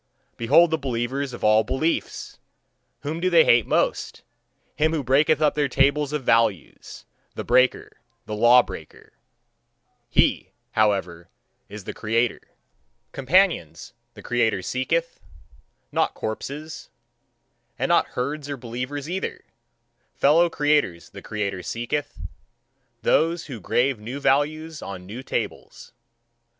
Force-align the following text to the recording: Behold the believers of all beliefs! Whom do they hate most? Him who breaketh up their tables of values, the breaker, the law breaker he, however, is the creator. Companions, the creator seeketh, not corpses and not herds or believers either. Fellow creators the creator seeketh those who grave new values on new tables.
Behold 0.35 0.71
the 0.71 0.79
believers 0.79 1.31
of 1.31 1.43
all 1.43 1.63
beliefs! 1.63 2.39
Whom 3.01 3.19
do 3.19 3.29
they 3.29 3.45
hate 3.45 3.67
most? 3.67 4.23
Him 4.75 4.93
who 4.93 5.03
breaketh 5.03 5.43
up 5.43 5.53
their 5.53 5.67
tables 5.67 6.11
of 6.11 6.23
values, 6.23 7.05
the 7.35 7.43
breaker, 7.43 7.97
the 8.25 8.33
law 8.33 8.63
breaker 8.63 9.13
he, 10.09 10.49
however, 10.71 11.29
is 11.69 11.83
the 11.83 11.93
creator. 11.93 12.41
Companions, 13.11 13.93
the 14.15 14.23
creator 14.23 14.63
seeketh, 14.63 15.19
not 15.91 16.15
corpses 16.15 16.89
and 17.77 17.89
not 17.89 18.07
herds 18.07 18.49
or 18.49 18.57
believers 18.57 19.07
either. 19.07 19.43
Fellow 20.15 20.49
creators 20.49 21.11
the 21.11 21.21
creator 21.21 21.61
seeketh 21.61 22.19
those 23.03 23.45
who 23.45 23.59
grave 23.59 23.99
new 23.99 24.19
values 24.19 24.81
on 24.81 25.05
new 25.05 25.21
tables. 25.21 25.93